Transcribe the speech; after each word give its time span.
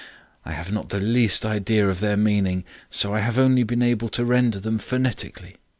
I 0.45 0.53
have 0.53 0.71
not 0.71 0.89
the 0.89 0.99
least 0.99 1.45
idea 1.45 1.87
of 1.87 1.99
their 1.99 2.17
meaning; 2.17 2.63
so 2.89 3.13
I 3.13 3.19
have 3.19 3.37
only 3.37 3.61
been 3.61 3.83
able 3.83 4.09
to 4.09 4.25
render 4.25 4.59
them 4.59 4.79
phonetically. 4.79 5.57